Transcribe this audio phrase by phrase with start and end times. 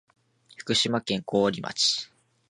[0.57, 2.09] 福島県桑折町